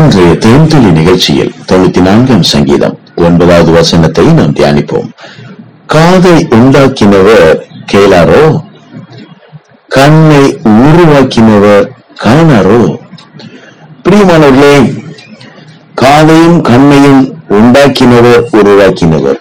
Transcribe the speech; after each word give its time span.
இன்றைய 0.00 0.32
தேன்துளி 0.32 0.90
நிகழ்ச்சியில் 0.90 1.54
தொண்ணூத்தி 1.68 2.00
நான்காம் 2.00 2.42
சங்கீதம் 2.42 2.98
ஒன்பதாவது 3.16 3.72
வசனத்தை 3.72 4.24
நாம் 4.26 4.54
தியானிப்போம். 4.54 5.08
காதை 5.86 6.46
உண்டாக்கினவர் 6.50 7.60
கேளாரோ? 7.92 8.60
கண்ணை 9.88 10.58
உருவாக்கினவர் 10.64 11.88
காணாரோ? 12.24 12.96
பிரியமானவர்களே 14.04 15.02
காதையும் 15.94 16.60
கண்ணையும் 16.60 17.34
உண்டாக்கினவர் 17.50 18.42
உருவாக்கினவர். 18.52 19.38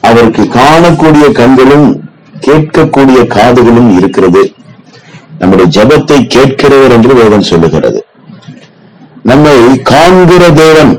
அவருக்கு 0.00 0.42
காணக்கூடிய 0.42 1.32
கண்களும் 1.32 2.02
கேட்கக்கூடிய 2.40 3.26
காதுகளும் 3.26 3.96
இருக்கிறது. 3.96 4.52
நம்முடைய 5.38 5.70
ஜெபத்தை 5.74 6.28
கேட்கிறவர் 6.34 6.90
என்று 6.90 7.14
வேதம் 7.14 7.42
சொல்லுகிறது. 7.42 8.06
நம்மை 9.30 9.58
காண்கிற 9.90 10.44
தேவன் 10.60 10.92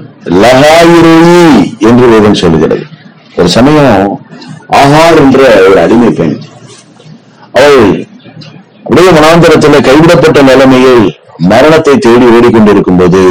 லகாயிரோயி 0.44 1.42
என்று 1.90 2.06
வேதம் 2.12 2.40
சொல்லுகிறது. 2.42 2.84
ஒரு 3.36 3.50
சமயம் 3.56 4.24
ஆகார் 4.82 5.20
என்ற 5.24 5.40
ஒரு 5.70 5.80
அடிமை 5.84 6.10
பெண் 6.10 6.34
அவள் 7.58 8.08
உடைய 8.84 9.10
மனாந்தரத்தில் 9.12 9.86
கைவிடப்பட்ட 9.88 10.42
நிலைமையை 10.42 10.96
மரணத்தை 11.52 11.98
தேடி 11.98 12.26
ஓடிக்கொண்டிருக்கும் 12.26 12.98
போது 12.98 13.22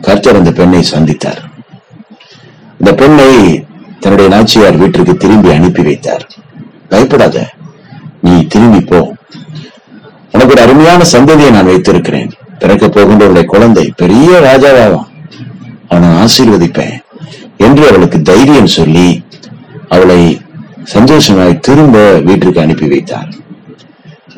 கர்த்தர் 0.00 0.38
அந்த 0.40 0.52
பெண்ணை 0.52 0.82
சந்தித்தார். 0.92 1.42
இந்த 2.78 2.92
பெண்ணை 3.02 3.30
தன்னுடைய 4.00 4.30
நாச்சியார் 4.34 4.80
வீட்டிற்கு 4.82 5.16
திரும்பி 5.16 5.52
அனுப்பி 5.56 5.82
வைத்தார். 5.82 6.24
பயப்படாத 6.88 7.46
நீ 8.20 8.46
திரும்பி 8.46 8.80
போ. 8.80 9.00
உனக்கு 10.32 10.54
ஒரு 10.54 10.62
அருமையான 10.62 11.02
சந்ததியை 11.12 11.50
நான் 11.50 11.70
வைத்திருக்கிறேன். 11.72 12.32
பிறக்க 12.64 12.86
போகின்றவருடைய 12.86 13.46
குழந்தை 13.54 13.86
பெரிய 14.02 14.28
ராஜாவாகும் 14.48 15.08
அவனை 15.88 16.08
ஆசீர்வதிப்பேன் 16.22 16.96
என்று 17.66 17.84
அவளுக்கு 17.90 18.18
தைரியம் 18.30 18.74
சொல்லி 18.78 19.08
அவளை 19.94 20.20
சந்தோஷமாய் 20.92 21.60
திரும்ப 21.66 21.96
வீட்டிற்கு 22.26 22.60
அனுப்பி 22.62 22.86
வைத்தார். 22.92 23.28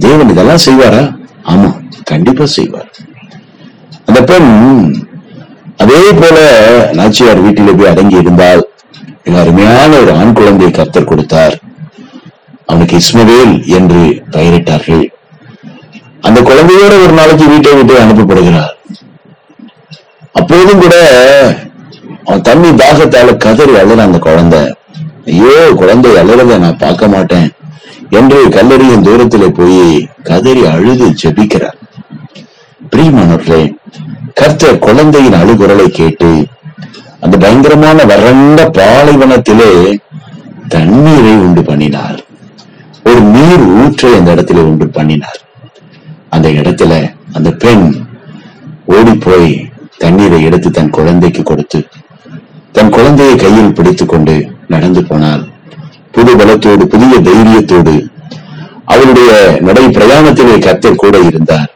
தேவன் 0.04 0.32
இதெல்லாம் 0.32 0.64
செய்வாரா? 0.64 1.02
ஆமா 1.52 1.70
கண்டிப்பா 2.10 2.44
செய்வார். 2.56 2.91
அந்த 4.08 4.20
பெண் 4.30 4.50
அதே 5.82 6.00
போல 6.20 6.36
நாச்சியார் 6.98 7.44
வீட்டிலே 7.47 7.72
போய் 7.78 7.92
அடங்கி 7.92 8.22
இருந்தால் 8.22 8.62
மிக 9.24 9.41
அருமையான 9.41 9.91
ஒரு 10.02 10.12
ஆண் 10.20 10.36
குழந்தையை 10.38 10.72
கத்தர் 10.77 11.10
கொடுத்தார். 11.10 11.56
அவனுக்கு 12.66 12.97
இஸ்மவேல் 13.02 13.54
என்று 13.78 14.02
பெயரிட்டார்கள். 14.36 15.04
அந்த 16.27 16.38
குழந்தையோட 16.48 16.94
ஒரு 17.05 17.12
நாளைக்கு 17.19 17.44
வீட்டை 17.52 17.72
விட்டு 17.78 17.94
அனுப்பப்படுகிறார். 18.05 18.72
அப்போதும் 20.38 20.82
கூட 20.84 20.96
அவன் 22.27 22.46
தண்ணி 22.48 22.70
தாகத்தால 22.80 23.36
கதறி 23.44 23.74
அழுற 23.82 24.00
அந்த 24.06 24.19
குழந்தை. 24.27 24.60
ஐயோ 25.32 25.54
குழந்தை 25.80 26.10
அழுறத 26.22 26.58
நான் 26.64 26.82
பார்க்க 26.82 27.12
மாட்டேன் 27.14 27.48
என்று 28.19 28.41
கல்லறியின் 28.56 29.06
தூரத்துல 29.06 29.44
போய் 29.58 29.80
கதறி 30.28 30.62
அழுது 30.74 31.06
ஜெபிக்கிறார். 31.22 31.78
பிரியமானவர்களே 32.91 33.62
கர்த்தர் 34.41 34.84
குழந்தையின் 34.86 35.38
அழுகுரலை 35.41 35.88
கேட்டு 36.00 36.30
அந்த 37.24 37.34
பயங்கரமான 37.44 37.98
வறண்ட 38.12 38.60
பாலைவனத்திலே 38.78 39.72
தண்ணீரை 40.74 41.34
உண்டு 41.47 41.62
பண்ணினார். 41.70 42.19
ஒரு 43.08 43.20
நீர் 43.34 43.64
ஊற்றை 43.80 44.12
அந்த 44.19 44.30
இடத்துல 44.34 44.64
உண்டு 44.70 44.86
பண்ணினார். 44.97 45.41
அந்த 46.30 46.48
இடத்துல 46.48 47.14
அந்த 47.32 47.50
பெண் 47.50 48.06
ஓடி 48.84 49.14
போய் 49.14 49.69
தண்ணீரை 49.98 50.42
எடுத்து 50.42 50.70
தன் 50.70 50.91
குழந்தைக்கு 50.91 51.42
கொடுத்து 51.42 51.86
தன் 52.72 52.91
குழந்தையை 52.91 53.36
கையில் 53.36 53.72
பிடித்துக் 53.72 54.08
கொண்டு 54.08 54.52
நடந்து 54.69 55.04
போனாள். 55.04 55.44
புது 56.12 56.36
பலத்தோடு 56.36 56.84
புதிய 56.84 57.20
தைரியத்தோடு 57.20 58.09
அவளுடைய 58.84 59.59
நடை 59.60 59.84
பிரயாணத்திலே 59.87 60.59
கர்த்தர் 60.59 60.94
கூட 60.94 61.19
இருந்தார். 61.19 61.75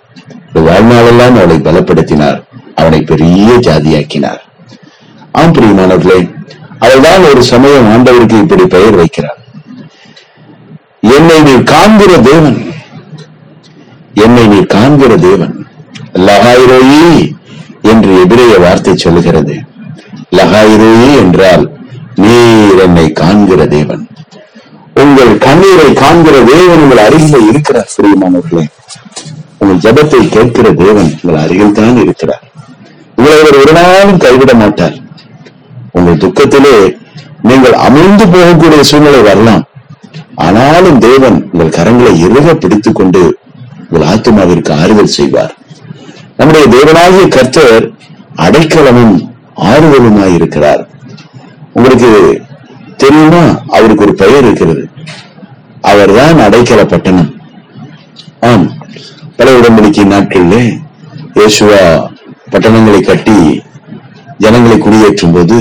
வாழ்நாளெல்லாம் 0.54 1.36
அவளை 1.40 1.56
பலப்படுத்தினார். 1.56 2.42
அவனை 2.74 3.02
பெரிய 3.02 3.52
ஜாதியாக்கினார். 3.52 4.40
ஆம் 5.32 5.52
பிரியமானவர்களே 5.52 6.20
அவள்தான் 6.78 7.24
ஒரு 7.24 7.42
சமயம் 7.42 7.88
ஆண்டவருக்கு 7.88 8.38
இப்படி 8.38 8.66
பெயர் 8.66 8.98
வைக்கிறார். 8.98 9.38
என்னை 11.00 11.42
நீ 11.42 11.62
காண்கிற 11.62 12.18
தேவன். 12.18 12.58
என்னை 14.14 14.46
நீ 14.46 14.60
காண்கிற 14.62 15.16
தேவன் 15.16 15.66
லகாயிரோயி 16.14 17.34
என்று 17.82 18.12
எதிரைய 18.24 18.60
வார்த்தை 18.60 18.96
சொல்லுகிறது. 18.96 19.54
லகாயிரோயி 20.36 21.10
என்றால் 21.18 21.70
நீர் 22.14 22.78
என்னை 22.78 23.12
காண்கிற 23.12 23.66
தேவன். 23.66 24.08
உங்கள் 24.94 25.38
கண்ணீரை 25.38 25.92
காண்கிற 25.92 26.36
தேவன் 26.44 26.82
உங்கள் 26.82 27.04
அருகில் 27.06 27.48
இருக்கிறார் 27.48 27.90
பிரியமானவர்களே. 27.96 28.64
உங்கள் 29.58 29.82
ஜபத்தை 29.84 30.28
கேட்கிற 30.28 30.72
தேவன் 30.72 31.10
உங்கள் 31.22 31.42
அருகில் 31.42 31.72
தான் 31.72 31.96
இருக்கிறார். 31.96 32.44
உங்களை 33.16 33.38
அவர் 33.40 33.60
ஒரு 33.60 33.72
நாளும் 33.72 34.16
கைவிட 34.16 34.54
மாட்டார். 34.54 34.96
உங்கள் 35.92 36.16
துக்கத்திலே 36.16 36.96
நீங்கள் 37.42 37.72
அமிழ்ந்து 37.72 38.24
போகக்கூடிய 38.34 38.80
சூழ்நிலை 38.80 39.22
வரலாம். 39.22 39.64
ஆனாலும் 40.34 40.98
தேவன் 40.98 41.48
உங்கள் 41.52 41.76
கரங்களை 41.78 42.12
இறுக 42.26 42.54
பிடித்துக் 42.54 42.94
கொண்டு 42.94 43.38
உங்கள் 43.90 44.08
ஆத்மாவிற்கு 44.12 44.72
ஆறுதல் 44.82 45.14
செய்வார். 45.16 45.54
நம்முடைய 46.38 46.64
தேவனாகிய 46.74 47.24
கர்த்தர் 47.36 47.84
அடைக்கலமும் 48.44 49.16
ஆறுதலுமாய் 49.70 50.36
இருக்கிறார். 50.38 50.82
உங்களுக்கு 51.76 52.10
தெரியுமா? 53.02 53.42
அவருக்கு 53.76 54.04
ஒரு 54.06 54.14
பெயர் 54.22 54.44
இருக்கிறது. 54.46 54.84
அவர் 55.90 56.12
தான் 56.18 56.38
அடைக்கல 56.46 56.80
பட்டணம் 56.92 57.30
ஆம் 58.48 58.66
பல 59.38 59.50
உடன்படிக்கை 59.58 60.04
நாட்களில் 60.12 60.70
இயேசுவா 61.38 61.82
பட்டணங்களை 62.52 63.00
கட்டி 63.00 63.38
ஜனங்களை 64.44 64.76
குடியேற்றும் 64.84 65.34
போது 65.36 65.58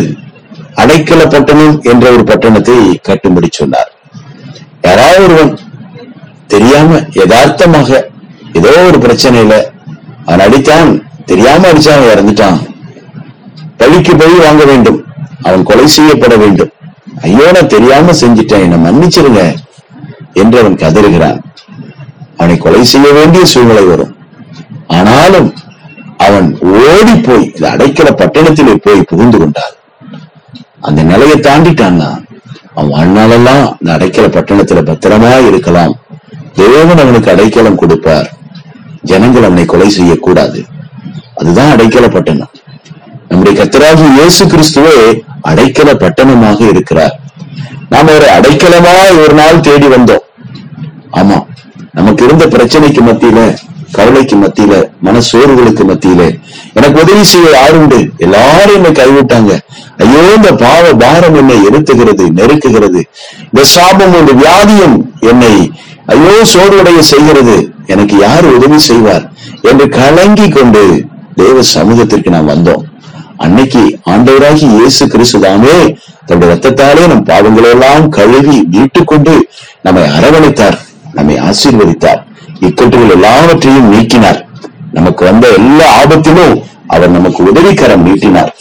அடைக்கல 0.81 1.21
பட்டணம் 1.35 1.75
என்ற 1.91 2.05
ஒரு 2.15 2.23
பட்டணத்தை 2.31 2.77
கட்டும்படி 3.07 3.49
சொன்னார். 3.59 3.91
யாராவது 4.87 5.23
ஒருவன் 5.25 5.53
தெரியாம 6.53 6.99
யதார்த்தமாக 7.19 7.99
ஏதோ 8.53 8.69
ஒரு 8.69 8.97
பிரச்சனையில 8.97 9.63
அவன் 10.25 10.47
அடித்தான். 10.47 11.01
தெரியாம 11.25 11.71
அடிச்சான் 11.71 12.09
இறந்துட்டான். 12.13 12.57
பழிக்கு 13.77 14.15
பழி 14.15 14.33
வாங்க 14.33 14.65
வேண்டும். 14.65 15.03
அவன் 15.41 15.63
கொலை 15.63 15.87
செய்யப்பட 15.87 16.35
வேண்டும். 16.35 16.69
ஐயோ 17.21 17.51
நான் 17.51 17.67
தெரியாம 17.67 18.11
செஞ்சிட்டேன். 18.11 18.65
என்னை 18.65 18.77
மன்னிச்சிருங்க 18.77 19.55
என்று 20.33 20.59
அவன் 20.59 20.75
கதறுகிறான். 20.75 21.39
அவனை 22.37 22.57
கொலை 22.57 22.83
செய்ய 22.83 23.11
வேண்டிய 23.11 23.45
சூழ்நிலை 23.45 23.83
வரும். 23.83 24.15
ஆனாலும் 24.87 25.53
அவன் 26.17 26.57
ஓடி 26.61 27.15
போய் 27.15 27.51
இந்த 27.55 27.69
அடைக்கல 27.69 28.09
பட்டணத்திலே 28.15 28.75
போய் 28.75 29.01
புகுந்து 29.01 29.37
கொண்டான். 29.37 29.75
அந்த 30.79 31.03
நிலையை 31.03 31.37
தாண்டிட்டான்னா 31.37 32.25
அவன் 32.73 32.91
வாழ்நாளெல்லாம் 32.91 33.63
இந்த 33.81 33.97
அடைக்கல 33.97 34.27
பட்டணத்துல 34.35 34.81
பத்திரமா 34.89 35.47
இருக்கலாம். 35.47 35.95
தேவன் 36.53 36.97
அவனுக்கு 36.97 37.31
அடைக்கலம் 37.31 37.75
கொடுப்பார். 37.75 38.37
ஜனங்கள் 39.11 39.47
அவனை 39.47 39.65
கொலை 39.65 39.89
செய்யக்கூடாது. 39.97 40.59
அதுதான் 41.39 41.71
அடைக்கல 41.73 42.07
பட்டணம் 42.15 42.53
நம்முடைய 43.29 43.53
கத்தராகி 43.59 44.05
இயேசு 44.17 44.43
கிறிஸ்துவே 44.53 44.95
அடைக்கல 45.49 45.89
பட்டணமாக 46.03 46.59
இருக்கிறார். 46.73 47.15
நாம 47.93 48.11
ஒரு 48.17 48.27
அடைக்கலமா 48.37 48.93
ஒரு 49.23 49.33
நாள் 49.41 49.65
தேடி 49.67 49.87
வந்தோம். 49.95 50.25
ஆமா 51.19 51.37
நமக்கு 51.97 52.21
இருந்த 52.27 52.45
பிரச்சனைக்கு 52.55 53.01
மத்தியில 53.09 53.39
கவலைக்கு 53.97 54.35
மத்தியில 54.41 54.73
மனசோர்வுகளுக்கு 55.05 55.83
மத்தியில 55.91 56.21
எனக்கு 56.77 57.01
உதவி 57.03 57.23
செய்ய 57.31 57.47
யாருண்டு 57.55 57.99
எல்லாரும் 58.25 58.75
என்னை 58.77 58.91
கைவிட்டாங்க. 58.99 59.51
ஐயோ 60.03 60.21
இந்த 60.35 60.51
பாவ 60.63 60.91
பாரம் 61.03 61.37
என்னை 61.41 61.57
இருத்துகிறது 61.69 62.25
நெருக்குகிறது. 62.39 63.01
இந்த 63.49 63.63
சாபம் 63.75 64.15
இந்த 64.19 64.33
வியாதியும் 64.43 64.97
என்னை 65.31 65.55
ஐயோ 66.13 66.35
சோர்வடைய 66.53 66.99
செய்கிறது. 67.13 67.57
எனக்கு 67.93 68.15
யார் 68.25 68.45
உதவி 68.55 68.79
செய்வார் 68.89 69.25
என்று 69.69 69.85
கலங்கி 69.97 70.47
கொண்டு 70.49 70.83
தேவ 71.41 71.57
சமூகத்திற்கு 71.75 72.29
நாம் 72.35 72.51
வந்தோம். 72.53 72.83
அன்னைக்கு 73.43 73.81
ஆண்டவராகி 74.13 74.65
இயேசு 74.77 75.03
கிறிஸ்துதாமே 75.13 75.75
தன்னுடைய 76.27 76.49
ரத்தத்தாலே 76.53 77.03
நம் 77.11 77.27
பாவங்களை 77.29 77.69
எல்லாம் 77.75 78.05
கழுவி 78.17 78.57
மீட்டுக்கொண்டு 78.73 79.35
நம்மை 79.85 80.03
அரவணைத்தார் 80.17 80.77
நம்மை 81.17 81.35
ஆசீர்வதித்தார். 81.49 82.21
இக்கட்டுகள் 82.67 83.13
எல்லாவற்றையும் 83.15 83.91
நீக்கினார். 83.93 84.39
நமக்கு 84.97 85.23
வந்த 85.29 85.47
எல்லா 85.59 85.87
ஆபத்திலும் 86.01 86.55
அவர் 86.93 87.15
நமக்கு 87.17 87.41
உதவிக்கரம் 87.51 88.05
நீட்டினார். 88.07 88.51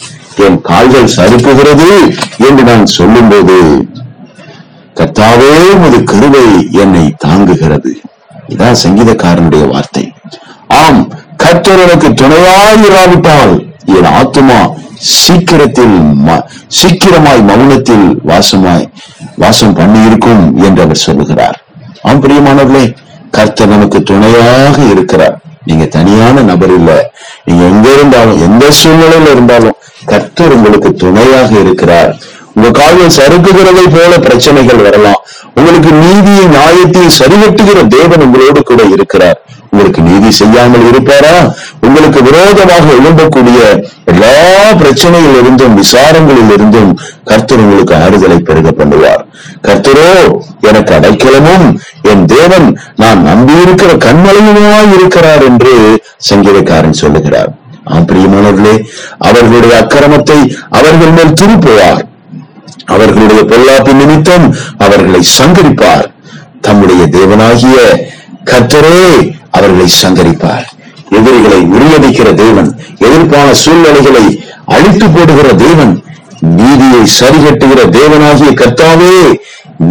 என் 0.45 0.59
கால்கள் 0.69 1.13
சறுக்குகிறது 1.17 1.89
என்று 2.47 2.63
நான் 2.69 2.85
சொல்லும்போது 2.97 3.57
கத்தாவே 4.99 5.51
உமது 5.73 5.99
கருவை 6.11 6.47
என்னை 6.83 7.05
தாங்குகிறது. 7.25 7.91
இதான் 8.53 8.79
சங்கீதக்காரனுடைய 8.83 9.67
வார்த்தை. 9.73 10.13
ஆம் 10.67 11.01
கர்த்தர் 11.37 11.83
எனக்கு 11.85 12.09
துணையாயிராவிட்டால் 12.21 13.53
என் 13.97 14.09
ஆத்மா 14.21 14.59
சீக்கிரத்தில் 14.95 15.97
சீக்கிரமாய் 16.79 17.41
மௌனத்தில் 17.49 18.07
வாசமாய் 18.29 18.87
வாசம் 19.35 19.73
பண்ணி 19.73 19.99
இருக்கும் 20.07 20.43
என்று 20.63 20.81
அவர் 20.81 21.03
சொல்லுகிறார். 21.05 21.57
ஆம் 22.01 22.21
பிரியமானவர்களே 22.23 22.95
கர்த்தர் 23.31 23.73
நமக்கு 23.75 24.03
துணையாக 24.03 24.77
இருக்கிறார். 24.93 25.37
நீங்க 25.65 25.85
தனியான 25.85 26.41
நபர் 26.41 26.73
இல்ல. 26.75 26.91
நீங்க 27.45 27.63
எங்க 27.63 27.87
இருந்தாலும் 27.93 28.41
எந்த 28.47 28.65
சூழ்நிலையில 28.79 29.31
இருந்தாலும் 29.35 29.77
கர்த்தர் 30.05 30.55
உங்களுக்கு 30.57 30.93
துணையாக 30.93 31.51
இருக்கிறார். 31.63 32.11
உங்க 32.53 32.69
கால்கள் 32.79 33.17
சறுக்குகிறதை 33.17 33.83
போல 33.95 34.19
பிரச்சனைகள் 34.19 34.85
வரலாம். 34.85 35.19
உங்களுக்கு 35.55 35.91
நீதியை 35.91 36.08
நியாயத்தை 36.69 37.03
சரிகட்டுகிற 37.19 37.79
தேவன் 37.95 38.23
உங்களோடு 38.25 38.59
கூட 38.69 38.81
இருக்கிறார். 38.95 39.37
உங்களுக்கு 39.71 40.01
நீதி 40.07 40.29
செய்யாமல் 40.39 40.85
இருப்பாரா? 40.89 41.35
உங்களுக்கு 41.85 42.19
விரோதமாக 42.27 42.85
எழும்பக்கூடிய 42.97 43.59
எல்லா 44.11 44.33
பிரச்சனையில் 44.81 45.37
இருந்தும் 45.41 45.75
விசாரங்களில் 45.81 46.51
இருந்தும் 46.55 46.91
கர்த்தர் 47.29 47.63
உங்களுக்கு 47.63 47.95
ஆறுதலை 48.03 48.37
பெருக 48.49 48.73
பண்ணுவார். 48.79 49.23
கர்த்தரோ 49.67 50.09
எனக்கு 50.69 50.93
அடைக்கலமும் 50.97 51.65
என் 52.11 52.25
தேவன் 52.35 52.67
நான் 53.03 53.21
நம்பியிருக்கிற 53.29 53.93
கண்மலையுமாய் 54.05 54.93
இருக்கிறார் 54.97 55.45
என்று 55.49 55.73
சங்கீதக்காரன் 56.29 56.99
சொல்லுகிறார். 57.03 57.51
ஆம் 57.93 58.07
பிரியமானவர்களே 58.11 58.75
அவர்களுடைய 59.29 59.73
அக்கிரமத்தை 59.81 60.39
அவர்கள் 60.79 61.15
மேல் 61.17 61.37
திருப்புவார். 61.41 62.03
அவர்களுடைய 62.93 63.41
பொல்லாப்பு 63.51 63.91
நிமித்தம் 64.01 64.47
அவர்களை 64.85 65.21
சங்கரிப்பார். 65.39 66.07
தம்முடைய 66.61 67.03
தேவனாகிய 67.17 67.77
கர்த்தரே 68.49 68.99
அவர்களை 69.57 69.87
சங்கரிப்பார். 70.01 70.67
எதிரிகளை 71.17 71.59
முறியடிக்கிற 71.71 72.29
தேவன் 72.33 72.69
எதிர்ப்பான 73.07 73.47
சூழ்நிலைகளை 73.63 74.25
அழித்து 74.75 75.07
போடுகிற 75.09 75.47
தேவன் 75.65 75.93
நீதியை 76.59 77.01
சரிகட்டுகிற 77.19 77.81
தேவனாகிய 77.97 78.51
கர்த்தாவே 78.61 79.15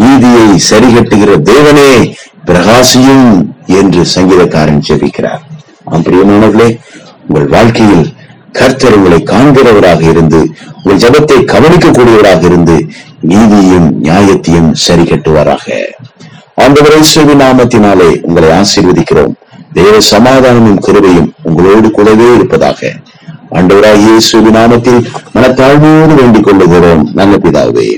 நீதியை 0.01 0.47
சரிகட்டுகிற 0.71 1.33
தேவனே 1.51 1.91
பிரகாசியும் 2.47 3.27
என்று 3.81 4.03
சங்கீதக்காரன் 4.15 4.85
ஜெபிக்கிறார். 4.89 5.43
ஆம் 5.85 6.05
பிரியமானவர்களே 6.07 6.69
உங்கள் 7.27 7.49
வாழ்க்கையில் 7.55 8.07
கர்த்தர் 8.53 8.97
உங்களை 8.97 9.19
காண்கிறவராக 9.33 10.03
இருந்து 10.13 10.41
உங்கள் 10.83 11.03
ஜபத்தை 11.05 11.39
கவனிக்கக்கூடியவராக 11.53 12.43
இருந்து 12.45 12.77
நீதியும் 13.33 13.89
நியாயத்தையும் 14.07 14.71
சரி 14.85 15.03
கட்டுவாராக 15.03 15.67
ஆண்டவரை 16.59 17.01
நாமத்தினாலே 17.17 18.23
உங்களை 18.23 18.49
ஆசீர்வதிக்கிறோம். 18.49 19.35
தேவ 19.73 20.01
சமாதானமும் 20.01 20.79
கருவையும் 20.79 21.33
உங்களோடு 21.43 21.91
கூடவே 21.91 22.35
இருப்பதாக 22.35 22.93
ஆண்டவராக 23.51 23.95
இயேசுவின் 23.95 24.55
நாமத்தில் 24.55 25.05
மனத்தாழ்வோடு 25.35 26.15
வேண்டிக் 26.15 26.47
கொள்ளுகிறோம். 26.47 27.03
நல்ல 27.15 27.37
பிதாவே. 27.37 27.89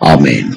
ஆமேன். 0.00 0.50